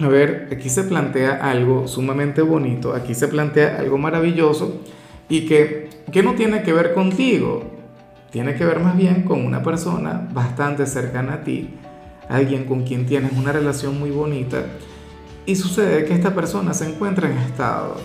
a 0.00 0.08
ver, 0.08 0.48
aquí 0.52 0.68
se 0.68 0.82
plantea 0.84 1.34
algo 1.34 1.86
sumamente 1.86 2.42
bonito, 2.42 2.94
aquí 2.94 3.14
se 3.14 3.28
plantea 3.28 3.78
algo 3.78 3.96
maravilloso 3.96 4.80
y 5.28 5.46
que, 5.46 5.88
que 6.10 6.22
no 6.22 6.34
tiene 6.34 6.62
que 6.62 6.72
ver 6.72 6.94
contigo, 6.94 7.62
tiene 8.30 8.54
que 8.56 8.64
ver 8.64 8.80
más 8.80 8.96
bien 8.96 9.22
con 9.22 9.46
una 9.46 9.62
persona 9.62 10.28
bastante 10.32 10.86
cercana 10.86 11.34
a 11.34 11.44
ti, 11.44 11.70
alguien 12.28 12.64
con 12.64 12.82
quien 12.82 13.06
tienes 13.06 13.32
una 13.32 13.52
relación 13.52 13.98
muy 13.98 14.10
bonita 14.10 14.64
y 15.46 15.54
sucede 15.54 16.04
que 16.04 16.14
esta 16.14 16.34
persona 16.34 16.74
se 16.74 16.88
encuentra 16.88 17.30
en 17.30 17.38
estado. 17.38 17.96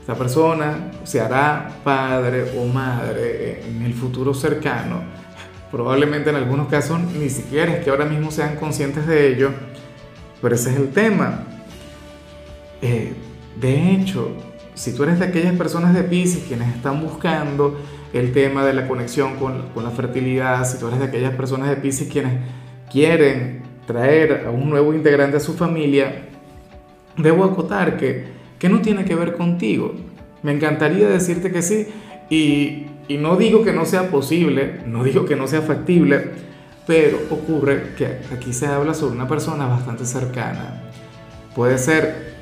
Esta 0.00 0.14
persona 0.14 0.90
se 1.04 1.20
hará 1.20 1.70
padre 1.82 2.58
o 2.58 2.66
madre 2.66 3.62
en 3.68 3.82
el 3.82 3.94
futuro 3.94 4.34
cercano. 4.34 5.00
Probablemente 5.70 6.30
en 6.30 6.36
algunos 6.36 6.68
casos 6.68 7.00
ni 7.18 7.30
siquiera 7.30 7.72
es 7.72 7.84
que 7.84 7.90
ahora 7.90 8.04
mismo 8.04 8.30
sean 8.30 8.56
conscientes 8.56 9.06
de 9.06 9.28
ello 9.28 9.52
pero 10.42 10.56
ese 10.56 10.70
es 10.70 10.76
el 10.76 10.88
tema. 10.88 11.44
Eh, 12.82 13.12
de 13.58 13.92
hecho, 13.92 14.32
si 14.74 14.92
tú 14.92 15.04
eres 15.04 15.20
de 15.20 15.26
aquellas 15.26 15.54
personas 15.54 15.94
de 15.94 16.02
Pisces 16.02 16.44
quienes 16.48 16.74
están 16.74 17.00
buscando 17.00 17.80
el 18.12 18.32
tema 18.32 18.66
de 18.66 18.74
la 18.74 18.88
conexión 18.88 19.36
con, 19.36 19.70
la 19.82 19.90
fertilidad, 19.90 20.66
si 20.66 20.78
tú 20.78 20.88
eres 20.88 20.98
de 20.98 21.06
aquellas 21.06 21.34
personas 21.34 21.70
de 21.70 21.76
Pisces 21.76 22.08
quienes 22.08 22.34
quieren 22.90 23.62
traer 23.86 24.44
a 24.46 24.50
un 24.50 24.68
nuevo 24.68 24.92
integrante 24.92 25.36
a 25.36 25.40
su 25.40 25.54
familia, 25.54 26.28
debo 27.16 27.44
acotar 27.44 27.96
que, 27.96 28.24
que 28.58 28.68
no 28.68 28.80
tiene 28.80 29.04
que 29.04 29.14
ver 29.14 29.36
contigo. 29.36 29.94
Me 30.42 30.52
encantaría 30.52 31.08
decirte 31.08 31.52
que 31.52 31.62
sí 31.62 31.86
y, 32.28 32.86
y 33.06 33.18
no 33.18 33.36
digo 33.36 33.62
que 33.62 33.72
no 33.72 33.84
sea 33.84 34.10
posible, 34.10 34.80
no 34.86 35.04
digo 35.04 35.24
que 35.24 35.36
no 35.36 35.46
sea 35.46 35.62
factible, 35.62 36.51
pero 36.86 37.18
ocurre 37.30 37.94
que 37.96 38.20
aquí 38.34 38.52
se 38.52 38.66
habla 38.66 38.94
sobre 38.94 39.14
una 39.14 39.28
persona 39.28 39.66
bastante 39.66 40.04
cercana. 40.04 40.82
Puede 41.54 41.78
ser 41.78 42.32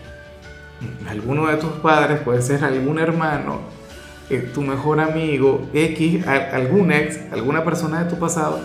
alguno 1.08 1.46
de 1.46 1.56
tus 1.56 1.70
padres, 1.72 2.20
puede 2.20 2.42
ser 2.42 2.64
algún 2.64 2.98
hermano, 2.98 3.60
eh, 4.30 4.48
tu 4.54 4.62
mejor 4.62 5.00
amigo, 5.00 5.68
X, 5.74 6.26
algún 6.26 6.92
ex, 6.92 7.18
alguna 7.32 7.64
persona 7.64 8.04
de 8.04 8.10
tu 8.10 8.18
pasado, 8.18 8.60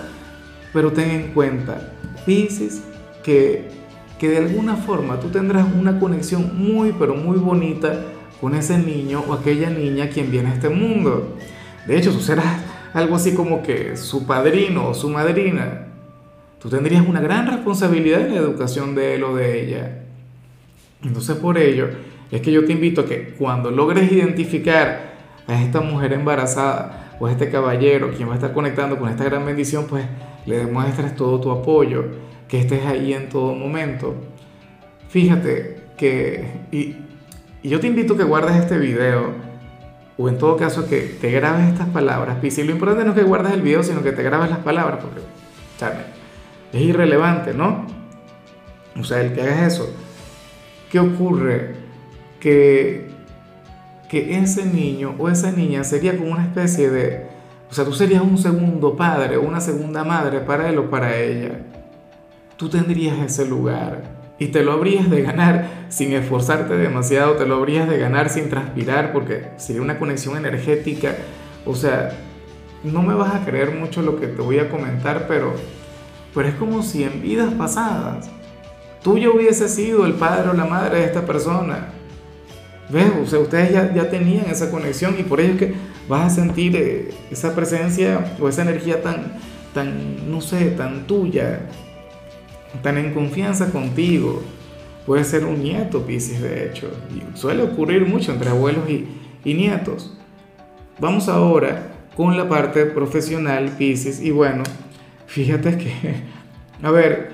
pero 0.71 0.91
ten 0.91 1.09
en 1.09 1.33
cuenta, 1.33 1.93
Pisces, 2.25 2.83
que, 3.23 3.69
que 4.19 4.29
de 4.29 4.37
alguna 4.37 4.75
forma 4.75 5.19
tú 5.19 5.29
tendrás 5.29 5.65
una 5.73 5.99
conexión 5.99 6.51
muy, 6.53 6.93
pero 6.97 7.15
muy 7.15 7.37
bonita 7.37 7.99
con 8.39 8.53
ese 8.55 8.77
niño 8.77 9.23
o 9.27 9.33
aquella 9.33 9.69
niña 9.69 10.09
quien 10.09 10.29
viene 10.29 10.49
a 10.49 10.53
este 10.53 10.69
mundo. 10.69 11.35
De 11.87 11.97
hecho, 11.97 12.11
tú 12.11 12.19
serás 12.19 12.61
algo 12.95 13.17
así 13.17 13.33
como 13.35 13.61
que 13.61 13.97
su 13.97 14.25
padrino 14.25 14.87
o 14.87 14.93
su 14.93 15.09
madrina, 15.09 15.87
tú 16.59 16.69
tendrías 16.69 17.05
una 17.05 17.19
gran 17.19 17.45
responsabilidad 17.45 18.21
en 18.21 18.33
la 18.33 18.39
educación 18.39 18.95
de 18.95 19.15
él 19.15 19.23
o 19.25 19.35
de 19.35 19.61
ella. 19.61 20.03
Entonces 21.03 21.35
por 21.35 21.57
ello 21.57 21.89
es 22.31 22.39
que 22.39 22.53
yo 22.53 22.63
te 22.63 22.71
invito 22.71 23.01
a 23.01 23.05
que 23.05 23.33
cuando 23.37 23.69
logres 23.69 24.09
identificar 24.09 25.13
a 25.45 25.61
esta 25.61 25.81
mujer 25.81 26.13
embarazada 26.13 27.17
o 27.19 27.27
a 27.27 27.31
este 27.33 27.49
caballero 27.49 28.11
quien 28.15 28.29
va 28.29 28.31
a 28.31 28.35
estar 28.35 28.53
conectando 28.53 28.97
con 28.97 29.09
esta 29.09 29.25
gran 29.25 29.45
bendición, 29.45 29.87
pues 29.89 30.05
le 30.45 30.59
demuestres 30.59 31.17
todo 31.17 31.41
tu 31.41 31.51
apoyo, 31.51 32.05
que 32.47 32.61
estés 32.61 32.85
ahí 32.85 33.13
en 33.13 33.27
todo 33.27 33.53
momento. 33.53 34.15
Fíjate 35.09 35.81
que, 35.97 36.45
y, 36.71 36.95
y 37.61 37.69
yo 37.69 37.81
te 37.81 37.87
invito 37.87 38.13
a 38.13 38.17
que 38.17 38.23
guardes 38.23 38.55
este 38.55 38.77
video, 38.77 39.33
o 40.17 40.29
en 40.29 40.37
todo 40.37 40.55
caso 40.57 40.87
que 40.87 41.01
te 41.19 41.29
grabes 41.31 41.67
estas 41.67 41.89
palabras. 41.89 42.37
Y 42.41 42.63
lo 42.63 42.71
importante 42.71 43.03
no 43.03 43.11
es 43.11 43.17
que 43.17 43.23
guardes 43.23 43.53
el 43.53 43.61
video, 43.61 43.83
sino 43.83 44.01
que 44.01 44.11
te 44.11 44.23
grabes 44.23 44.49
las 44.49 44.59
palabras, 44.59 44.99
porque 45.01 45.21
es 46.71 46.81
irrelevante, 46.81 47.53
¿no? 47.53 47.85
O 48.97 49.03
sea, 49.03 49.21
el 49.21 49.33
que 49.33 49.41
hagas 49.41 49.73
eso. 49.73 49.93
¿Qué 50.89 50.99
ocurre? 50.99 51.75
Que, 52.39 53.09
que 54.09 54.37
ese 54.37 54.65
niño 54.65 55.15
o 55.17 55.29
esa 55.29 55.51
niña 55.51 55.83
sería 55.83 56.17
como 56.17 56.31
una 56.31 56.45
especie 56.45 56.89
de... 56.89 57.27
O 57.69 57.73
sea, 57.73 57.83
tú 57.83 57.93
serías 57.93 58.21
un 58.21 58.37
segundo 58.37 58.95
padre 58.95 59.37
o 59.37 59.41
una 59.41 59.59
segunda 59.59 60.03
madre 60.03 60.39
para 60.39 60.69
él 60.69 60.77
o 60.77 60.89
para 60.89 61.17
ella. 61.17 61.59
Tú 62.55 62.69
tendrías 62.69 63.17
ese 63.19 63.45
lugar 63.45 64.24
y 64.37 64.47
te 64.47 64.63
lo 64.63 64.73
habrías 64.73 65.09
de 65.09 65.21
ganar 65.21 65.85
sin 65.89 66.13
esforzarte 66.13 66.75
demasiado, 66.75 67.33
te 67.33 67.45
lo 67.45 67.55
habrías 67.55 67.89
de 67.89 67.97
ganar 67.97 68.29
sin 68.29 68.49
transpirar, 68.49 69.13
porque 69.13 69.49
sería 69.57 69.81
una 69.81 69.97
conexión 69.97 70.37
energética. 70.37 71.15
O 71.65 71.73
sea, 71.73 72.11
no 72.83 73.01
me 73.01 73.13
vas 73.13 73.33
a 73.33 73.45
creer 73.45 73.71
mucho 73.71 74.01
lo 74.01 74.19
que 74.19 74.27
te 74.27 74.41
voy 74.41 74.59
a 74.59 74.69
comentar, 74.69 75.25
pero, 75.27 75.53
pero 76.33 76.47
es 76.47 76.55
como 76.55 76.83
si 76.83 77.03
en 77.03 77.21
vidas 77.21 77.53
pasadas 77.53 78.29
tú 79.01 79.17
ya 79.17 79.29
hubieses 79.29 79.73
sido 79.73 80.05
el 80.05 80.13
padre 80.13 80.49
o 80.49 80.53
la 80.53 80.65
madre 80.65 80.99
de 80.99 81.05
esta 81.05 81.25
persona. 81.25 81.89
¿Ves? 82.89 83.11
O 83.23 83.25
sea, 83.25 83.39
ustedes 83.39 83.71
ya, 83.71 83.93
ya 83.93 84.09
tenían 84.09 84.45
esa 84.45 84.69
conexión 84.69 85.15
y 85.17 85.23
por 85.23 85.39
ello 85.39 85.53
es 85.53 85.59
que 85.59 85.73
vas 86.07 86.31
a 86.31 86.35
sentir 86.35 86.75
eh, 86.75 87.13
esa 87.31 87.55
presencia 87.55 88.35
o 88.39 88.49
esa 88.49 88.63
energía 88.63 89.01
tan, 89.01 89.33
tan, 89.73 90.29
no 90.29 90.41
sé, 90.41 90.71
tan 90.71 91.07
tuya, 91.07 91.61
tan 92.81 92.97
en 92.97 93.13
confianza 93.13 93.71
contigo. 93.71 94.41
Puede 95.05 95.23
ser 95.23 95.45
un 95.45 95.61
nieto, 95.61 96.05
Pisces, 96.05 96.41
de 96.41 96.65
hecho. 96.65 96.89
Suele 97.35 97.63
ocurrir 97.63 98.07
mucho 98.07 98.31
entre 98.31 98.49
abuelos 98.49 98.89
y, 98.89 99.07
y 99.43 99.53
nietos. 99.53 100.17
Vamos 100.99 101.29
ahora 101.29 101.91
con 102.15 102.35
la 102.35 102.49
parte 102.49 102.85
profesional, 102.85 103.69
Pisces. 103.77 104.21
Y 104.21 104.31
bueno, 104.31 104.63
fíjate 105.27 105.77
que, 105.77 105.91
a 106.81 106.89
ver, 106.89 107.33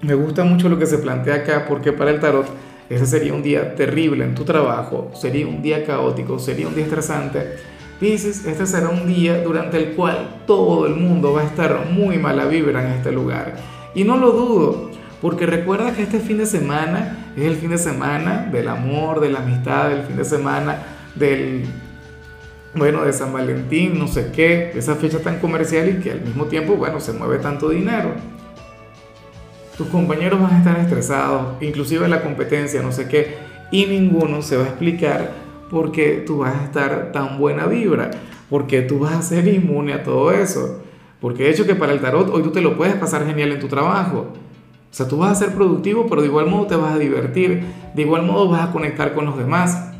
me 0.00 0.14
gusta 0.14 0.44
mucho 0.44 0.68
lo 0.68 0.78
que 0.78 0.86
se 0.86 0.98
plantea 0.98 1.36
acá 1.36 1.66
porque 1.68 1.92
para 1.92 2.10
el 2.10 2.20
tarot 2.20 2.46
ese 2.88 3.06
sería 3.06 3.34
un 3.34 3.42
día 3.42 3.76
terrible 3.76 4.24
en 4.24 4.34
tu 4.34 4.44
trabajo, 4.44 5.12
sería 5.14 5.46
un 5.46 5.62
día 5.62 5.84
caótico, 5.84 6.40
sería 6.40 6.66
un 6.66 6.74
día 6.74 6.84
estresante. 6.84 7.56
Pisces, 8.00 8.46
este 8.46 8.66
será 8.66 8.88
un 8.88 9.06
día 9.06 9.42
durante 9.42 9.76
el 9.76 9.94
cual 9.94 10.42
todo 10.46 10.86
el 10.86 10.96
mundo 10.96 11.34
va 11.34 11.42
a 11.42 11.44
estar 11.44 11.86
muy 11.92 12.18
mala 12.18 12.46
vibra 12.46 12.84
en 12.84 12.94
este 12.94 13.12
lugar 13.12 13.79
y 13.94 14.04
no 14.04 14.16
lo 14.16 14.32
dudo, 14.32 14.90
porque 15.20 15.46
recuerda 15.46 15.94
que 15.94 16.02
este 16.02 16.20
fin 16.20 16.38
de 16.38 16.46
semana 16.46 17.32
es 17.36 17.44
el 17.44 17.56
fin 17.56 17.70
de 17.70 17.78
semana 17.78 18.48
del 18.50 18.68
amor, 18.68 19.20
de 19.20 19.30
la 19.30 19.40
amistad, 19.40 19.92
el 19.92 20.02
fin 20.02 20.16
de 20.16 20.24
semana 20.24 20.78
del, 21.14 21.64
bueno, 22.74 23.04
de 23.04 23.12
San 23.12 23.32
Valentín, 23.32 23.98
no 23.98 24.06
sé 24.06 24.30
qué, 24.32 24.72
esa 24.74 24.94
fecha 24.94 25.18
tan 25.18 25.38
comercial 25.38 25.88
y 25.88 26.02
que 26.02 26.12
al 26.12 26.20
mismo 26.20 26.46
tiempo, 26.46 26.76
bueno, 26.76 27.00
se 27.00 27.12
mueve 27.12 27.38
tanto 27.38 27.68
dinero. 27.68 28.14
Tus 29.76 29.88
compañeros 29.88 30.40
van 30.40 30.54
a 30.54 30.58
estar 30.58 30.78
estresados, 30.78 31.62
inclusive 31.62 32.06
la 32.06 32.22
competencia, 32.22 32.82
no 32.82 32.92
sé 32.92 33.08
qué, 33.08 33.38
y 33.70 33.86
ninguno 33.86 34.42
se 34.42 34.56
va 34.56 34.64
a 34.64 34.68
explicar 34.68 35.32
por 35.70 35.92
qué 35.92 36.22
tú 36.26 36.38
vas 36.38 36.54
a 36.56 36.64
estar 36.64 37.12
tan 37.12 37.38
buena 37.38 37.66
vibra, 37.66 38.10
porque 38.48 38.82
tú 38.82 39.00
vas 39.00 39.14
a 39.14 39.22
ser 39.22 39.48
inmune 39.48 39.94
a 39.94 40.02
todo 40.02 40.32
eso. 40.32 40.82
Porque 41.20 41.44
de 41.44 41.50
hecho 41.50 41.66
que 41.66 41.74
para 41.74 41.92
el 41.92 42.00
tarot 42.00 42.30
hoy 42.30 42.42
tú 42.42 42.50
te 42.50 42.60
lo 42.60 42.76
puedes 42.76 42.94
pasar 42.94 43.26
genial 43.26 43.52
en 43.52 43.60
tu 43.60 43.68
trabajo. 43.68 44.28
O 44.90 44.94
sea, 44.94 45.06
tú 45.06 45.18
vas 45.18 45.32
a 45.32 45.46
ser 45.46 45.54
productivo, 45.54 46.06
pero 46.08 46.22
de 46.22 46.28
igual 46.28 46.46
modo 46.46 46.66
te 46.66 46.76
vas 46.76 46.94
a 46.94 46.98
divertir, 46.98 47.62
de 47.94 48.02
igual 48.02 48.22
modo 48.22 48.48
vas 48.48 48.68
a 48.68 48.72
conectar 48.72 49.14
con 49.14 49.26
los 49.26 49.36
demás. 49.36 49.92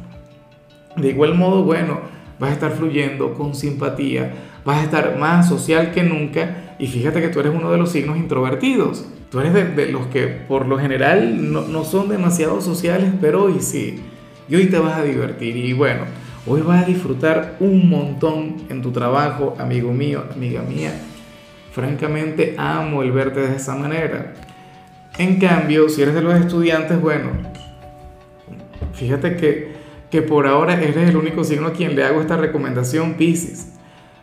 De 0.97 1.09
igual 1.11 1.35
modo, 1.35 1.63
bueno, 1.63 2.01
vas 2.41 2.51
a 2.51 2.55
estar 2.55 2.73
fluyendo 2.73 3.35
con 3.35 3.55
simpatía, 3.55 4.33
vas 4.65 4.79
a 4.79 4.85
estar 4.85 5.19
más 5.19 5.49
social 5.49 5.93
que 5.93 6.03
nunca 6.03 6.75
y 6.79 6.87
fíjate 6.89 7.21
que 7.21 7.29
tú 7.29 7.39
eres 7.41 7.53
uno 7.55 7.71
de 7.71 7.79
los 7.79 7.93
signos 7.93 8.17
introvertidos. 8.17 9.05
Tú 9.31 9.39
eres 9.39 9.77
de, 9.77 9.93
los 9.93 10.07
que 10.07 10.27
por 10.27 10.67
lo 10.67 10.79
general 10.79 11.53
no, 11.53 11.63
no 11.63 11.85
son 11.85 12.09
demasiado 12.09 12.61
sociales, 12.61 13.13
pero 13.21 13.45
hoy 13.45 13.61
sí. 13.61 14.01
Y 14.49 14.57
hoy 14.57 14.67
te 14.67 14.79
vas 14.81 14.99
a 14.99 15.05
divertir 15.05 15.57
y 15.57 15.73
bueno, 15.73 16.07
hoy 16.47 16.63
vas 16.63 16.85
a 16.85 16.87
disfrutar 16.87 17.57
un 17.61 17.89
montón 17.89 18.57
en 18.69 18.83
tu 18.83 18.93
trabajo, 18.93 19.57
amigo 19.59 19.93
mío, 19.93 20.25
amiga 20.33 20.63
mía. 20.63 20.93
Francamente 21.73 22.55
amo 22.59 23.03
el 23.03 23.13
verte 23.13 23.41
de 23.41 23.57
esa 23.57 23.75
manera. 23.75 24.35
En 25.19 25.39
cambio, 25.39 25.89
si 25.89 26.03
eres 26.03 26.15
de 26.15 26.23
los 26.23 26.35
estudiantes, 26.35 27.01
bueno, 27.01 27.31
fíjate 28.95 29.37
que, 29.37 29.73
que 30.11 30.23
por 30.23 30.47
ahora 30.47 30.81
eres 30.81 31.09
el 31.09 31.17
único 31.17 31.45
signo 31.45 31.69
a 31.69 31.73
quien 31.73 31.95
le 31.95 32.05
hago 32.05 32.21
esta 32.21 32.37
recomendación, 32.37 33.15
Pisces. 33.15 33.73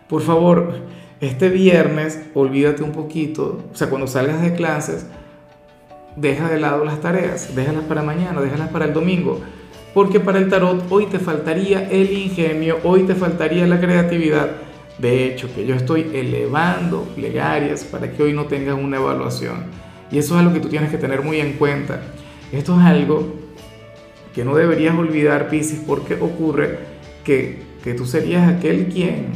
Por 0.08 0.22
favor, 0.22 0.74
este 1.20 1.50
viernes 1.50 2.22
olvídate 2.34 2.84
un 2.84 2.92
poquito, 2.92 3.66
o 3.72 3.76
sea, 3.76 3.90
cuando 3.90 4.08
salgas 4.08 4.42
de 4.42 4.54
clases, 4.54 5.06
deja 6.16 6.50
de 6.50 6.60
lado 6.60 6.84
las 6.84 7.00
tareas, 7.02 7.56
déjalas 7.56 7.84
para 7.84 8.04
mañana, 8.04 8.42
déjalas 8.42 8.70
para 8.70 8.86
el 8.86 8.94
domingo, 8.94 9.42
porque 9.94 10.20
para 10.20 10.40
el 10.40 10.50
tarot 10.50 10.86
hoy 10.90 11.08
te 11.08 11.20
faltaría 11.20 11.90
el 11.90 12.12
ingenio, 12.12 12.78
hoy 12.84 13.04
te 13.04 13.16
faltaría 13.16 13.66
la 13.68 13.80
creatividad. 13.80 14.52
De 14.98 15.26
hecho, 15.26 15.54
que 15.54 15.66
yo 15.66 15.76
estoy 15.76 16.10
elevando 16.14 17.04
plegarias 17.16 17.84
para 17.84 18.12
que 18.12 18.24
hoy 18.24 18.34
no 18.34 18.46
tengas 18.46 18.78
una 18.78 18.98
evaluación. 18.98 19.66
Y 20.12 20.18
eso 20.18 20.36
es 20.36 20.42
algo 20.42 20.54
que 20.54 20.60
tú 20.60 20.70
tienes 20.70 20.90
que 20.90 20.98
tener 20.98 21.22
muy 21.22 21.40
en 21.40 21.54
cuenta. 21.54 22.02
Esto 22.52 22.80
es 22.80 22.86
algo 22.86 23.36
que 24.34 24.46
no 24.46 24.56
deberías 24.56 24.96
olvidar, 24.98 25.50
Pisces, 25.50 25.82
porque 25.86 26.16
ocurre 26.16 26.80
que, 27.24 27.60
que 27.84 27.94
tú 27.94 28.06
serías 28.06 28.48
aquel 28.48 28.88
quien, 28.88 29.32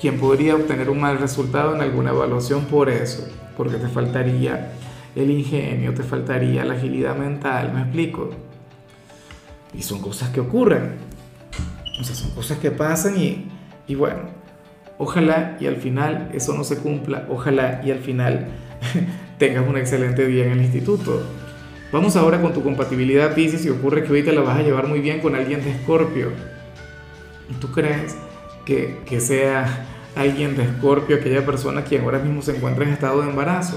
quien 0.00 0.18
podría 0.18 0.56
obtener 0.56 0.90
un 0.90 1.00
mal 1.00 1.18
resultado 1.18 1.74
en 1.74 1.80
alguna 1.80 2.10
evaluación 2.10 2.64
por 2.64 2.90
eso, 2.90 3.28
porque 3.56 3.76
te 3.76 3.88
faltaría 3.88 4.72
el 5.14 5.30
ingenio, 5.30 5.94
te 5.94 6.02
faltaría 6.02 6.64
la 6.64 6.74
agilidad 6.74 7.16
mental, 7.16 7.72
¿me 7.72 7.82
explico? 7.82 8.30
Y 9.74 9.82
son 9.82 10.00
cosas 10.00 10.30
que 10.30 10.40
ocurren, 10.40 10.96
o 12.00 12.04
sea, 12.04 12.14
son 12.14 12.30
cosas 12.30 12.58
que 12.58 12.70
pasan 12.70 13.20
y, 13.20 13.48
y 13.86 13.94
bueno, 13.94 14.22
ojalá 14.98 15.56
y 15.60 15.66
al 15.66 15.76
final 15.76 16.30
eso 16.32 16.54
no 16.54 16.64
se 16.64 16.78
cumpla, 16.78 17.26
ojalá 17.30 17.80
y 17.84 17.90
al 17.90 17.98
final 17.98 18.48
tengas 19.38 19.68
un 19.68 19.76
excelente 19.76 20.26
día 20.26 20.46
en 20.46 20.52
el 20.52 20.62
instituto. 20.62 21.22
Vamos 21.92 22.14
ahora 22.16 22.40
con 22.40 22.52
tu 22.52 22.62
compatibilidad 22.62 23.34
Pisces 23.34 23.64
y 23.66 23.70
ocurre 23.70 24.04
que 24.04 24.12
hoy 24.12 24.22
te 24.22 24.32
la 24.32 24.42
vas 24.42 24.58
a 24.58 24.62
llevar 24.62 24.86
muy 24.86 25.00
bien 25.00 25.20
con 25.20 25.34
alguien 25.34 25.62
de 25.64 25.70
Escorpio. 25.72 26.28
¿Tú 27.60 27.72
crees 27.72 28.14
que, 28.64 29.00
que 29.06 29.20
sea 29.20 29.86
alguien 30.14 30.56
de 30.56 30.62
Escorpio 30.62 31.16
aquella 31.16 31.44
persona 31.44 31.82
quien 31.82 32.04
ahora 32.04 32.20
mismo 32.20 32.42
se 32.42 32.54
encuentra 32.54 32.84
en 32.84 32.92
estado 32.92 33.22
de 33.22 33.30
embarazo? 33.30 33.76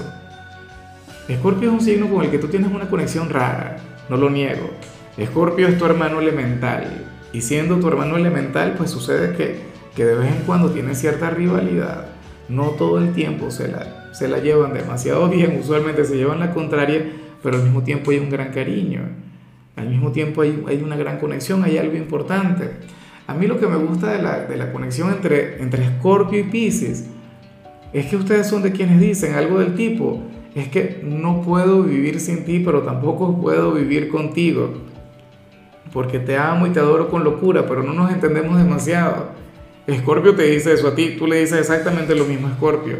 Escorpio 1.26 1.70
es 1.70 1.74
un 1.74 1.80
signo 1.80 2.08
con 2.08 2.24
el 2.24 2.30
que 2.30 2.38
tú 2.38 2.48
tienes 2.48 2.70
una 2.70 2.88
conexión 2.88 3.30
rara, 3.30 3.78
no 4.08 4.16
lo 4.16 4.30
niego. 4.30 4.70
Escorpio 5.16 5.68
es 5.68 5.78
tu 5.78 5.84
hermano 5.84 6.20
elemental 6.20 7.06
y 7.32 7.40
siendo 7.40 7.78
tu 7.78 7.88
hermano 7.88 8.16
elemental 8.16 8.74
pues 8.76 8.90
sucede 8.90 9.36
que, 9.36 9.56
que 9.94 10.04
de 10.04 10.14
vez 10.14 10.32
en 10.32 10.42
cuando 10.44 10.70
tiene 10.70 10.94
cierta 10.94 11.30
rivalidad. 11.30 12.06
No 12.48 12.70
todo 12.70 12.98
el 12.98 13.12
tiempo 13.12 13.50
se 13.50 13.68
la, 13.68 14.12
se 14.12 14.28
la 14.28 14.38
llevan 14.38 14.74
demasiado 14.74 15.28
bien, 15.28 15.58
usualmente 15.60 16.04
se 16.04 16.16
llevan 16.16 16.40
la 16.40 16.52
contraria, 16.52 17.04
pero 17.42 17.56
al 17.56 17.62
mismo 17.62 17.82
tiempo 17.82 18.10
hay 18.10 18.18
un 18.18 18.30
gran 18.30 18.52
cariño, 18.52 19.02
al 19.76 19.88
mismo 19.88 20.12
tiempo 20.12 20.42
hay, 20.42 20.62
hay 20.66 20.82
una 20.82 20.96
gran 20.96 21.18
conexión, 21.18 21.64
hay 21.64 21.78
algo 21.78 21.96
importante. 21.96 22.70
A 23.26 23.34
mí 23.34 23.46
lo 23.46 23.58
que 23.58 23.66
me 23.66 23.76
gusta 23.76 24.12
de 24.12 24.22
la, 24.22 24.40
de 24.40 24.56
la 24.56 24.72
conexión 24.72 25.10
entre, 25.10 25.62
entre 25.62 25.84
Escorpio 25.84 26.40
y 26.40 26.44
Pisces 26.44 27.06
es 27.92 28.06
que 28.06 28.16
ustedes 28.16 28.48
son 28.48 28.62
de 28.62 28.72
quienes 28.72 29.00
dicen 29.00 29.34
algo 29.34 29.60
del 29.60 29.74
tipo, 29.74 30.20
es 30.54 30.68
que 30.68 31.00
no 31.02 31.40
puedo 31.42 31.82
vivir 31.82 32.20
sin 32.20 32.44
ti, 32.44 32.60
pero 32.60 32.82
tampoco 32.82 33.40
puedo 33.40 33.72
vivir 33.72 34.08
contigo. 34.08 34.74
Porque 35.94 36.18
te 36.18 36.36
amo 36.36 36.66
y 36.66 36.70
te 36.70 36.80
adoro 36.80 37.08
con 37.08 37.24
locura, 37.24 37.66
pero 37.66 37.82
no 37.82 37.94
nos 37.94 38.12
entendemos 38.12 38.58
demasiado. 38.58 39.28
Escorpio 39.86 40.34
te 40.34 40.42
dice 40.42 40.72
eso 40.72 40.88
a 40.88 40.94
ti, 40.94 41.16
tú 41.16 41.26
le 41.26 41.40
dices 41.40 41.58
exactamente 41.58 42.14
lo 42.14 42.26
mismo 42.26 42.48
a 42.48 42.50
Escorpio. 42.50 42.96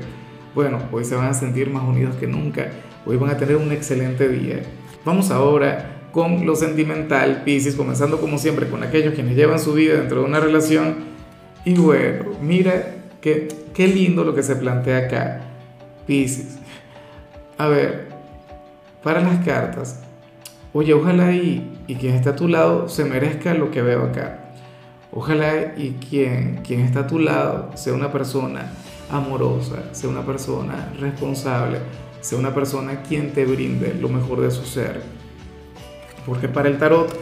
Bueno, 0.54 0.78
hoy 0.92 1.04
se 1.04 1.16
van 1.16 1.26
a 1.26 1.34
sentir 1.34 1.68
más 1.68 1.82
unidos 1.82 2.14
que 2.16 2.26
nunca. 2.26 2.70
Hoy 3.04 3.16
van 3.16 3.30
a 3.30 3.36
tener 3.36 3.56
un 3.56 3.72
excelente 3.72 4.28
día. 4.28 4.62
Vamos 5.04 5.30
ahora 5.30 6.08
con 6.12 6.46
lo 6.46 6.54
sentimental, 6.54 7.42
Pisces, 7.44 7.74
comenzando 7.74 8.20
como 8.20 8.38
siempre 8.38 8.68
con 8.68 8.84
aquellos 8.84 9.14
quienes 9.14 9.34
llevan 9.34 9.58
su 9.58 9.72
vida 9.72 9.94
dentro 9.94 10.20
de 10.20 10.26
una 10.26 10.38
relación. 10.38 10.94
Y 11.64 11.74
bueno, 11.74 12.26
mira 12.40 12.94
qué, 13.20 13.48
qué 13.74 13.88
lindo 13.88 14.22
lo 14.22 14.34
que 14.34 14.44
se 14.44 14.54
plantea 14.54 14.98
acá, 14.98 15.40
Pisces. 16.06 16.58
A 17.58 17.66
ver, 17.66 18.08
para 19.02 19.20
las 19.20 19.44
cartas, 19.44 20.00
oye, 20.74 20.92
ojalá 20.92 21.32
y, 21.32 21.70
quien 21.86 22.14
está 22.14 22.30
a 22.30 22.36
tu 22.36 22.48
lado 22.48 22.88
se 22.88 23.04
merezca 23.04 23.54
lo 23.54 23.70
que 23.70 23.80
veo 23.80 24.02
acá. 24.02 24.50
Ojalá 25.12 25.74
y 25.76 25.96
quien, 26.10 26.60
quien 26.64 26.80
está 26.80 27.00
a 27.00 27.06
tu 27.06 27.20
lado 27.20 27.70
sea 27.76 27.94
una 27.94 28.10
persona 28.10 28.72
amorosa, 29.08 29.84
sea 29.92 30.10
una 30.10 30.26
persona 30.26 30.92
responsable, 30.98 31.78
sea 32.20 32.38
una 32.38 32.52
persona 32.52 33.02
quien 33.02 33.32
te 33.32 33.46
brinde 33.46 33.94
lo 33.94 34.08
mejor 34.08 34.40
de 34.40 34.50
su 34.50 34.64
ser. 34.64 35.00
Porque 36.26 36.48
para 36.48 36.68
el 36.68 36.78
tarot, 36.78 37.14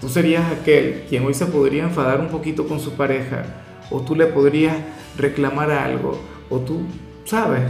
tú 0.00 0.08
serías 0.08 0.52
aquel 0.52 1.04
quien 1.08 1.24
hoy 1.24 1.34
se 1.34 1.46
podría 1.46 1.82
enfadar 1.82 2.20
un 2.20 2.28
poquito 2.28 2.68
con 2.68 2.78
su 2.78 2.92
pareja, 2.92 3.44
o 3.90 4.00
tú 4.02 4.14
le 4.14 4.26
podrías 4.26 4.76
reclamar 5.18 5.72
algo, 5.72 6.20
o 6.48 6.60
tú, 6.60 6.82
sabes, 7.24 7.62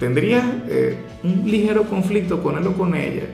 tendrías 0.00 0.44
eh, 0.68 0.96
un 1.22 1.48
ligero 1.48 1.84
conflicto 1.84 2.42
con 2.42 2.58
él 2.58 2.66
o 2.66 2.72
con 2.72 2.96
ella. 2.96 3.26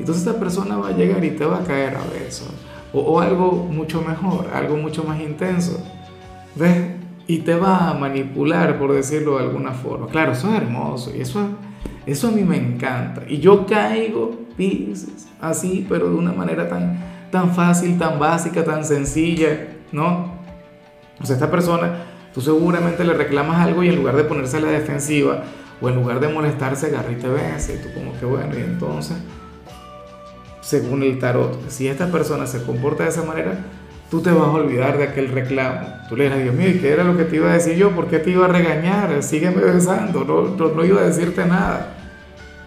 Entonces 0.00 0.26
esta 0.26 0.38
persona 0.38 0.76
va 0.76 0.88
a 0.88 0.92
llegar 0.92 1.24
y 1.24 1.30
te 1.30 1.44
va 1.44 1.58
a 1.58 1.64
caer 1.64 1.96
a 1.96 2.02
besos. 2.12 2.48
O, 2.92 3.00
o, 3.00 3.20
algo 3.20 3.52
mucho 3.52 4.02
mejor, 4.02 4.48
algo 4.52 4.76
mucho 4.76 5.04
más 5.04 5.20
intenso. 5.20 5.82
¿Ves? 6.56 6.92
Y 7.26 7.38
te 7.38 7.54
va 7.54 7.90
a 7.90 7.94
manipular, 7.94 8.78
por 8.78 8.92
decirlo 8.92 9.38
de 9.38 9.44
alguna 9.44 9.72
forma. 9.72 10.08
Claro, 10.08 10.32
eso 10.32 10.48
es 10.50 10.56
hermoso 10.56 11.12
y 11.14 11.20
eso, 11.20 11.40
eso 12.04 12.28
a 12.28 12.30
mí 12.32 12.42
me 12.42 12.56
encanta. 12.56 13.22
Y 13.28 13.38
yo 13.38 13.66
caigo, 13.66 14.40
así, 15.40 15.86
pero 15.88 16.10
de 16.10 16.16
una 16.16 16.32
manera 16.32 16.68
tan, 16.68 16.98
tan 17.30 17.54
fácil, 17.54 17.98
tan 17.98 18.18
básica, 18.18 18.64
tan 18.64 18.84
sencilla, 18.84 19.68
¿no? 19.92 20.34
O 21.20 21.26
sea, 21.26 21.36
esta 21.36 21.50
persona, 21.50 22.04
tú 22.34 22.40
seguramente 22.40 23.04
le 23.04 23.14
reclamas 23.14 23.66
algo 23.66 23.82
y 23.82 23.88
en 23.88 23.96
lugar 23.96 24.16
de 24.16 24.24
ponerse 24.24 24.58
a 24.58 24.60
la 24.60 24.68
defensiva, 24.68 25.44
o 25.80 25.88
en 25.88 25.94
lugar 25.94 26.20
de 26.20 26.28
molestarse, 26.28 26.86
agarra 26.86 27.12
y 27.12 27.16
te 27.16 27.28
vence. 27.28 27.74
Y 27.74 27.78
tú 27.78 27.88
como 27.94 28.18
que 28.18 28.26
bueno, 28.26 28.58
y 28.58 28.62
entonces, 28.62 29.16
según 30.70 31.02
el 31.02 31.18
tarot, 31.18 31.68
si 31.68 31.88
esta 31.88 32.12
persona 32.12 32.46
se 32.46 32.62
comporta 32.62 33.02
de 33.02 33.08
esa 33.08 33.24
manera, 33.24 33.58
tú 34.08 34.20
te 34.20 34.30
vas 34.30 34.46
a 34.46 34.52
olvidar 34.52 34.98
de 34.98 35.02
aquel 35.02 35.32
reclamo. 35.32 35.80
Tú 36.08 36.16
le 36.16 36.24
dirás, 36.24 36.40
Dios 36.40 36.54
mío, 36.54 36.68
¿y 36.68 36.78
qué 36.78 36.92
era 36.92 37.02
lo 37.02 37.16
que 37.16 37.24
te 37.24 37.36
iba 37.36 37.50
a 37.50 37.54
decir 37.54 37.74
yo? 37.74 37.90
¿Por 37.90 38.06
qué 38.06 38.20
te 38.20 38.30
iba 38.30 38.44
a 38.44 38.48
regañar? 38.48 39.20
Sígueme 39.24 39.62
besando, 39.62 40.24
no, 40.24 40.54
no, 40.54 40.72
no 40.72 40.84
iba 40.84 41.00
a 41.00 41.06
decirte 41.06 41.44
nada. 41.44 41.96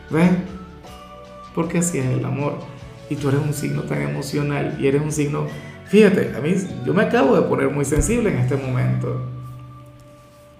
¿Ves? 0.09 0.31
Porque 1.55 1.77
así 1.77 1.99
es 1.99 2.05
el 2.07 2.25
amor. 2.25 2.59
Y 3.09 3.15
tú 3.15 3.29
eres 3.29 3.39
un 3.39 3.53
signo 3.53 3.83
tan 3.83 4.01
emocional 4.01 4.75
y 4.77 4.87
eres 4.87 5.01
un 5.01 5.13
signo... 5.13 5.47
Fíjate, 5.85 6.33
a 6.35 6.41
mí 6.41 6.55
yo 6.85 6.93
me 6.93 7.03
acabo 7.03 7.37
de 7.37 7.43
poner 7.43 7.69
muy 7.69 7.85
sensible 7.85 8.33
en 8.33 8.39
este 8.39 8.57
momento. 8.57 9.29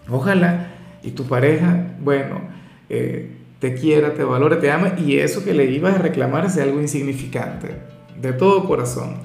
Ojalá 0.10 0.68
y 1.02 1.12
tu 1.12 1.26
pareja, 1.26 1.88
bueno, 2.00 2.40
eh, 2.88 3.36
te 3.64 3.76
quiera, 3.76 4.14
te 4.14 4.26
valore, 4.26 4.58
te 4.58 4.70
ama 4.70 4.96
y 4.98 5.20
eso 5.20 5.46
que 5.46 5.54
le 5.54 5.64
ibas 5.64 5.96
a 5.96 6.00
reclamar 6.00 6.50
sea 6.50 6.66
algo 6.66 6.82
insignificante, 6.82 7.78
de 8.20 8.34
todo 8.34 8.66
corazón. 8.66 9.20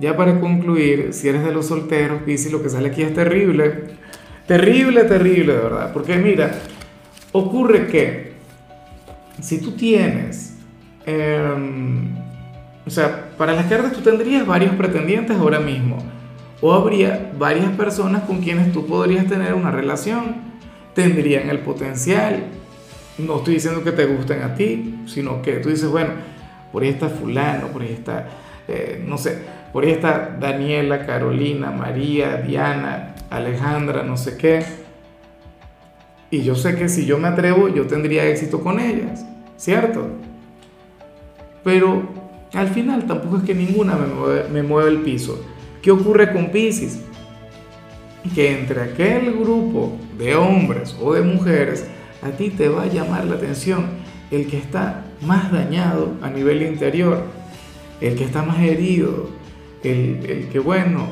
Ya 0.00 0.16
para 0.16 0.40
concluir, 0.40 1.10
si 1.12 1.28
eres 1.28 1.44
de 1.44 1.52
los 1.52 1.66
solteros, 1.66 2.22
Piscis, 2.22 2.50
lo 2.50 2.60
que 2.60 2.68
sale 2.68 2.88
aquí 2.88 3.02
es 3.02 3.14
terrible, 3.14 3.84
terrible, 4.48 5.04
terrible, 5.04 5.52
de 5.52 5.60
verdad, 5.60 5.92
porque 5.92 6.16
mira, 6.16 6.58
ocurre 7.30 7.86
que 7.86 8.32
si 9.40 9.60
tú 9.60 9.76
tienes, 9.76 10.56
eh, 11.06 11.54
o 12.84 12.90
sea, 12.90 13.30
para 13.38 13.52
las 13.52 13.66
cartas 13.66 13.92
tú 13.92 14.00
tendrías 14.00 14.44
varios 14.44 14.74
pretendientes 14.74 15.36
ahora 15.36 15.60
mismo, 15.60 15.98
o 16.60 16.74
habría 16.74 17.30
varias 17.38 17.70
personas 17.76 18.24
con 18.24 18.40
quienes 18.40 18.72
tú 18.72 18.88
podrías 18.88 19.28
tener 19.28 19.54
una 19.54 19.70
relación 19.70 20.34
tendrían 20.94 21.48
el 21.48 21.60
potencial. 21.60 22.42
No 23.18 23.38
estoy 23.38 23.54
diciendo 23.54 23.82
que 23.82 23.92
te 23.92 24.04
gusten 24.04 24.42
a 24.42 24.54
ti, 24.54 25.04
sino 25.06 25.40
que 25.40 25.54
tú 25.54 25.70
dices, 25.70 25.88
bueno, 25.90 26.10
por 26.72 26.82
ahí 26.82 26.90
está 26.90 27.08
fulano, 27.08 27.68
por 27.68 27.82
ahí 27.82 27.92
está, 27.92 28.28
eh, 28.68 29.02
no 29.06 29.16
sé, 29.16 29.38
por 29.72 29.84
ahí 29.84 29.90
está 29.90 30.36
Daniela, 30.38 31.06
Carolina, 31.06 31.70
María, 31.70 32.36
Diana, 32.36 33.14
Alejandra, 33.30 34.02
no 34.02 34.16
sé 34.16 34.36
qué. 34.36 34.64
Y 36.30 36.42
yo 36.42 36.54
sé 36.54 36.76
que 36.76 36.88
si 36.88 37.06
yo 37.06 37.18
me 37.18 37.28
atrevo, 37.28 37.68
yo 37.68 37.86
tendría 37.86 38.26
éxito 38.26 38.60
con 38.60 38.80
ellas, 38.80 39.24
¿cierto? 39.56 40.08
Pero 41.64 42.02
al 42.52 42.68
final 42.68 43.06
tampoco 43.06 43.38
es 43.38 43.44
que 43.44 43.54
ninguna 43.54 43.96
me 44.52 44.62
mueve, 44.62 44.90
el 44.90 44.98
piso. 45.02 45.42
¿Qué 45.80 45.90
ocurre 45.90 46.32
con 46.32 46.50
Pisces? 46.50 47.00
que 48.34 48.58
entre 48.58 48.82
aquel 48.82 49.32
grupo 49.34 49.96
de 50.18 50.34
hombres 50.34 50.96
o 51.00 51.12
de 51.14 51.22
mujeres, 51.22 51.86
a 52.22 52.30
ti 52.30 52.50
te 52.50 52.68
va 52.68 52.82
a 52.82 52.86
llamar 52.86 53.24
la 53.24 53.36
atención 53.36 53.86
el 54.30 54.46
que 54.46 54.58
está 54.58 55.04
más 55.22 55.52
dañado 55.52 56.14
a 56.22 56.30
nivel 56.30 56.62
interior, 56.62 57.22
el 58.00 58.16
que 58.16 58.24
está 58.24 58.42
más 58.42 58.58
herido, 58.60 59.28
el, 59.82 60.20
el 60.28 60.48
que, 60.48 60.58
bueno, 60.58 61.08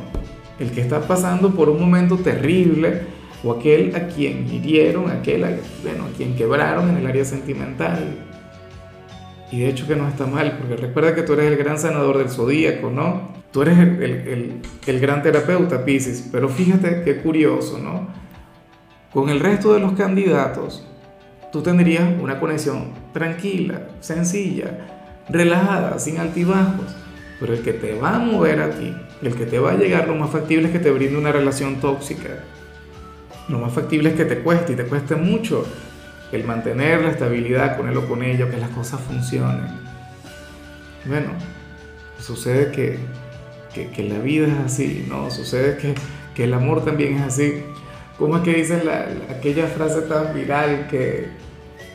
el 0.58 0.70
que 0.70 0.80
está 0.80 1.00
pasando 1.06 1.54
por 1.54 1.68
un 1.68 1.80
momento 1.80 2.16
terrible, 2.18 3.02
o 3.44 3.52
aquel 3.52 3.94
a 3.94 4.08
quien 4.08 4.48
hirieron, 4.52 5.10
aquel 5.10 5.44
a, 5.44 5.50
bueno, 5.82 6.04
a 6.06 6.16
quien 6.16 6.34
quebraron 6.34 6.88
en 6.88 6.96
el 6.96 7.06
área 7.06 7.24
sentimental. 7.24 8.16
Y 9.52 9.60
de 9.60 9.68
hecho 9.68 9.86
que 9.86 9.94
no 9.94 10.08
está 10.08 10.26
mal, 10.26 10.56
porque 10.58 10.76
recuerda 10.76 11.14
que 11.14 11.22
tú 11.22 11.34
eres 11.34 11.52
el 11.52 11.58
gran 11.58 11.78
sanador 11.78 12.18
del 12.18 12.30
zodíaco, 12.30 12.90
¿no? 12.90 13.34
Tú 13.52 13.62
eres 13.62 13.78
el, 13.78 14.02
el, 14.02 14.52
el, 14.86 15.00
gran 15.00 15.22
terapeuta, 15.22 15.84
Pisces, 15.84 16.28
pero 16.32 16.48
fíjate 16.48 17.02
qué 17.04 17.18
curioso, 17.18 17.78
¿no? 17.78 18.08
Con 19.12 19.28
el 19.28 19.38
resto 19.38 19.74
de 19.74 19.78
los 19.80 19.92
candidatos, 19.92 20.84
tú 21.54 21.62
tendrías 21.62 22.02
una 22.20 22.40
conexión 22.40 22.86
tranquila, 23.12 23.82
sencilla, 24.00 24.76
relajada, 25.28 26.00
sin 26.00 26.18
altibajos. 26.18 26.96
Pero 27.38 27.54
el 27.54 27.62
que 27.62 27.72
te 27.72 27.94
va 27.94 28.16
a 28.16 28.18
mover 28.18 28.60
a 28.60 28.70
ti, 28.70 28.92
el 29.22 29.36
que 29.36 29.46
te 29.46 29.60
va 29.60 29.70
a 29.70 29.76
llegar, 29.76 30.08
lo 30.08 30.16
más 30.16 30.30
factible 30.30 30.66
es 30.66 30.72
que 30.72 30.80
te 30.80 30.90
brinde 30.90 31.16
una 31.16 31.30
relación 31.30 31.76
tóxica. 31.76 32.40
Lo 33.48 33.60
más 33.60 33.72
factible 33.72 34.08
es 34.08 34.16
que 34.16 34.24
te 34.24 34.40
cueste 34.40 34.72
y 34.72 34.76
te 34.76 34.84
cueste 34.84 35.14
mucho 35.14 35.64
el 36.32 36.42
mantener 36.42 37.02
la 37.02 37.10
estabilidad 37.10 37.76
con 37.76 37.88
él 37.88 37.96
o 37.98 38.08
con 38.08 38.24
ella, 38.24 38.50
que 38.50 38.56
las 38.56 38.70
cosas 38.70 38.98
funcionen. 39.02 39.68
Bueno, 41.04 41.28
sucede 42.18 42.72
que, 42.72 42.98
que, 43.94 44.02
la 44.02 44.18
vida 44.18 44.48
es 44.48 44.72
así, 44.72 45.06
¿no? 45.08 45.30
Sucede 45.30 45.76
que, 45.76 45.94
que, 46.34 46.44
el 46.44 46.54
amor 46.54 46.84
también 46.84 47.14
es 47.14 47.22
así. 47.22 47.62
¿Cómo 48.18 48.38
es 48.38 48.42
que 48.42 48.54
dicen 48.54 48.86
la, 48.86 49.06
aquella 49.30 49.68
frase 49.68 50.02
tan 50.02 50.34
viral 50.34 50.88
que, 50.88 51.43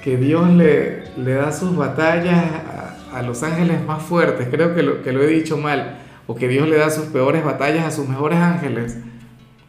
que 0.04 0.18
Dios 0.18 0.50
le, 0.50 1.04
le 1.18 1.34
da 1.34 1.52
sus 1.52 1.76
batallas 1.76 2.36
a, 2.36 3.18
a, 3.18 3.22
los 3.22 3.44
ángeles 3.44 3.84
más 3.86 4.02
fuertes? 4.02 4.48
Creo 4.50 4.74
que 4.76 4.84
lo, 4.84 5.02
que 5.02 5.12
lo 5.12 5.22
he 5.22 5.28
dicho 5.28 5.58
mal. 5.58 6.00
O 6.28 6.36
que 6.36 6.48
Dios 6.48 6.68
le 6.70 6.78
da 6.78 6.90
sus 6.90 7.06
peores 7.06 7.44
batallas 7.44 7.86
a 7.86 7.92
sus 7.92 8.08
mejores 8.08 8.38
ángeles. 8.40 8.98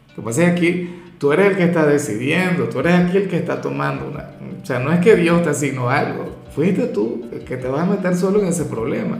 Lo 0.09 0.15
que 0.15 0.21
pasa 0.21 0.47
aquí 0.47 1.01
tú 1.21 1.31
eres 1.31 1.51
el 1.51 1.55
que 1.55 1.65
está 1.65 1.85
decidiendo, 1.85 2.67
tú 2.67 2.79
eres 2.79 2.95
aquí 2.95 3.17
el 3.17 3.29
que 3.29 3.37
está 3.37 3.61
tomando 3.61 4.07
una... 4.07 4.31
O 4.59 4.65
sea, 4.65 4.79
no 4.79 4.91
es 4.91 5.01
que 5.01 5.15
Dios 5.15 5.43
te 5.43 5.51
asignó 5.51 5.87
algo, 5.87 6.41
fuiste 6.49 6.87
tú 6.87 7.29
el 7.31 7.43
que 7.43 7.57
te 7.57 7.67
vas 7.67 7.81
a 7.81 7.91
meter 7.91 8.15
solo 8.15 8.41
en 8.41 8.47
ese 8.47 8.65
problema. 8.65 9.19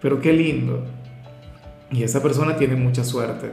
Pero 0.00 0.20
qué 0.20 0.32
lindo. 0.32 0.84
Y 1.90 2.04
esa 2.04 2.22
persona 2.22 2.56
tiene 2.56 2.76
mucha 2.76 3.02
suerte. 3.02 3.50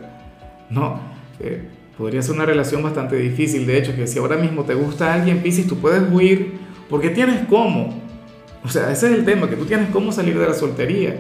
No, 0.70 1.00
eh, 1.40 1.68
podría 2.00 2.22
ser 2.22 2.36
una 2.36 2.46
relación 2.46 2.82
bastante 2.82 3.18
difícil. 3.18 3.68
De 3.68 3.78
hecho, 3.78 3.94
que 3.94 4.08
si 4.08 4.20
ahora 4.20 4.38
mismo 4.38 4.64
te 4.64 4.74
gusta 4.74 5.14
alguien, 5.14 5.44
Pisces, 5.44 5.68
tú 5.68 5.76
puedes 5.76 6.02
huir 6.10 6.58
porque 6.90 7.10
tienes 7.10 7.46
cómo. 7.50 8.02
O 8.64 8.70
sea, 8.70 8.90
ese 8.90 9.08
es 9.12 9.20
el 9.20 9.26
tema, 9.26 9.50
que 9.50 9.58
tú 9.58 9.66
tienes 9.66 9.90
cómo 9.90 10.14
salir 10.14 10.40
de 10.40 10.48
la 10.48 10.54
soltería. 10.54 11.18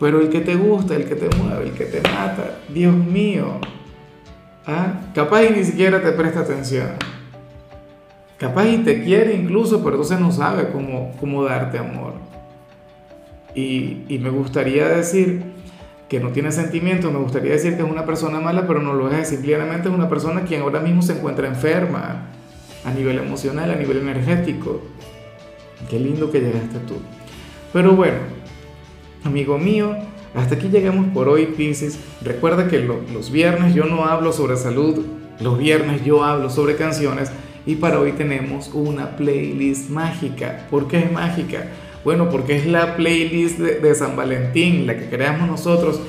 Pero 0.00 0.20
el 0.20 0.30
que 0.30 0.40
te 0.40 0.54
gusta, 0.56 0.96
el 0.96 1.04
que 1.04 1.16
te 1.16 1.28
mueve, 1.36 1.64
el 1.64 1.72
que 1.72 1.84
te 1.84 2.00
mata, 2.00 2.60
Dios 2.72 2.94
mío, 2.94 3.60
¿ah? 4.66 5.00
capaz 5.14 5.44
y 5.44 5.50
ni 5.50 5.64
siquiera 5.64 6.00
te 6.00 6.12
presta 6.12 6.40
atención. 6.40 6.92
Capaz 8.38 8.68
y 8.68 8.78
te 8.78 9.04
quiere 9.04 9.34
incluso, 9.34 9.84
pero 9.84 9.96
entonces 9.96 10.18
no 10.18 10.32
sabe 10.32 10.70
cómo, 10.70 11.14
cómo 11.20 11.44
darte 11.44 11.76
amor. 11.76 12.14
Y, 13.54 14.04
y 14.08 14.18
me 14.18 14.30
gustaría 14.30 14.88
decir 14.88 15.42
que 16.08 16.20
no 16.20 16.30
tiene 16.30 16.50
sentimientos, 16.52 17.12
me 17.12 17.18
gustaría 17.18 17.52
decir 17.52 17.76
que 17.76 17.82
es 17.82 17.88
una 17.88 18.06
persona 18.06 18.40
mala, 18.40 18.66
pero 18.66 18.80
no 18.80 18.94
lo 18.94 19.10
es. 19.10 19.28
Simplemente 19.28 19.88
es 19.88 19.94
una 19.94 20.08
persona 20.08 20.42
quien 20.42 20.62
ahora 20.62 20.80
mismo 20.80 21.02
se 21.02 21.12
encuentra 21.12 21.46
enferma 21.46 22.28
a 22.84 22.90
nivel 22.90 23.18
emocional, 23.18 23.70
a 23.70 23.76
nivel 23.76 23.98
energético. 23.98 24.80
Qué 25.90 25.98
lindo 25.98 26.30
que 26.30 26.40
llegaste 26.40 26.78
tú. 26.86 26.94
Pero 27.72 27.94
bueno, 27.94 28.18
amigo 29.24 29.58
mío, 29.58 29.94
hasta 30.34 30.54
aquí 30.54 30.68
llegamos 30.68 31.08
por 31.12 31.28
hoy, 31.28 31.46
Pisces. 31.46 31.98
Recuerda 32.22 32.68
que 32.68 32.78
los 32.78 33.30
viernes 33.30 33.74
yo 33.74 33.84
no 33.84 34.06
hablo 34.06 34.32
sobre 34.32 34.56
salud, 34.56 35.04
los 35.40 35.58
viernes 35.58 36.04
yo 36.04 36.24
hablo 36.24 36.48
sobre 36.48 36.76
canciones 36.76 37.30
y 37.66 37.76
para 37.76 38.00
hoy 38.00 38.12
tenemos 38.12 38.70
una 38.72 39.16
playlist 39.16 39.90
mágica. 39.90 40.66
¿Por 40.70 40.88
qué 40.88 41.00
es 41.00 41.12
mágica? 41.12 41.66
Bueno, 42.04 42.30
porque 42.30 42.56
es 42.56 42.66
la 42.66 42.96
playlist 42.96 43.58
de, 43.58 43.94
San 43.94 44.16
Valentín, 44.16 44.86
la 44.86 44.96
que 44.96 45.08
creamos 45.08 45.48
nosotros. 45.48 46.00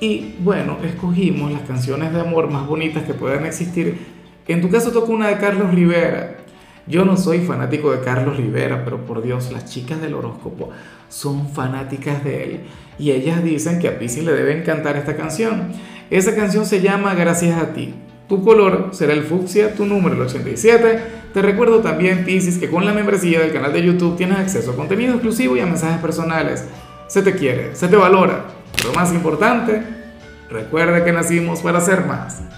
Y 0.00 0.34
bueno, 0.40 0.78
escogimos 0.84 1.52
las 1.52 1.62
canciones 1.62 2.12
de 2.12 2.20
amor 2.20 2.50
más 2.50 2.66
bonitas 2.66 3.04
que 3.04 3.14
puedan 3.14 3.46
existir. 3.46 3.98
En 4.46 4.60
tu 4.60 4.70
caso 4.70 4.92
tocó 4.92 5.12
una 5.12 5.28
de 5.28 5.38
Carlos 5.38 5.74
Rivera. 5.74 6.36
Yo 6.86 7.04
no 7.04 7.16
soy 7.16 7.40
fanático 7.40 7.90
de 7.90 8.00
Carlos 8.00 8.36
Rivera, 8.36 8.84
pero 8.84 9.04
por 9.04 9.22
Dios, 9.22 9.50
las 9.50 9.64
chicas 9.64 10.00
del 10.00 10.14
horóscopo 10.14 10.70
son 11.08 11.48
fanáticas 11.48 12.22
de 12.22 12.44
él. 12.44 12.60
Y 12.98 13.10
ellas 13.10 13.42
dicen 13.42 13.80
que 13.80 13.88
a 13.88 13.98
Pisces 13.98 14.24
le 14.24 14.32
debe 14.32 14.56
encantar 14.56 14.96
esta 14.96 15.16
canción. 15.16 15.72
Esa 16.10 16.36
canción 16.36 16.64
se 16.64 16.80
llama 16.80 17.14
Gracias 17.14 17.60
a 17.60 17.72
ti. 17.72 17.94
Tu 18.28 18.42
color 18.44 18.90
será 18.92 19.12
el 19.12 19.24
fucsia, 19.24 19.74
tu 19.74 19.84
número 19.84 20.14
el 20.14 20.22
87. 20.22 21.25
Te 21.36 21.42
recuerdo 21.42 21.80
también, 21.80 22.24
Pisces, 22.24 22.56
que 22.56 22.70
con 22.70 22.86
la 22.86 22.94
membresía 22.94 23.40
del 23.40 23.52
canal 23.52 23.70
de 23.70 23.84
YouTube 23.84 24.16
tienes 24.16 24.38
acceso 24.38 24.70
a 24.70 24.74
contenido 24.74 25.12
exclusivo 25.12 25.54
y 25.54 25.60
a 25.60 25.66
mensajes 25.66 26.00
personales. 26.00 26.64
Se 27.08 27.20
te 27.20 27.34
quiere, 27.34 27.76
se 27.76 27.88
te 27.88 27.96
valora. 27.96 28.46
Lo 28.82 28.94
más 28.94 29.12
importante, 29.12 29.82
recuerda 30.48 31.04
que 31.04 31.12
nacimos 31.12 31.60
para 31.60 31.82
ser 31.82 32.06
más. 32.06 32.40